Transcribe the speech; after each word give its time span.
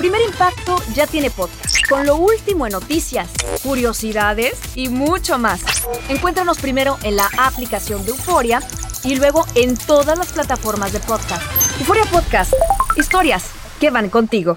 Primer 0.00 0.22
Impacto 0.22 0.82
ya 0.94 1.06
tiene 1.06 1.30
podcast, 1.30 1.86
con 1.86 2.06
lo 2.06 2.16
último 2.16 2.64
en 2.64 2.72
noticias, 2.72 3.28
curiosidades 3.62 4.58
y 4.74 4.88
mucho 4.88 5.38
más. 5.38 5.60
Encuéntranos 6.08 6.58
primero 6.58 6.96
en 7.02 7.16
la 7.16 7.28
aplicación 7.36 8.02
de 8.06 8.12
Euforia 8.12 8.62
y 9.04 9.16
luego 9.16 9.44
en 9.56 9.76
todas 9.76 10.16
las 10.16 10.32
plataformas 10.32 10.94
de 10.94 11.00
podcast. 11.00 11.42
Euforia 11.80 12.04
Podcast, 12.10 12.54
historias 12.96 13.50
que 13.78 13.90
van 13.90 14.08
contigo. 14.08 14.56